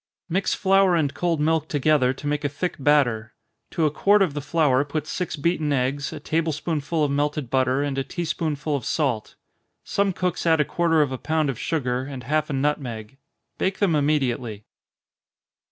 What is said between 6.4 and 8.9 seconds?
spoonful of melted butter, and a tea spoonful of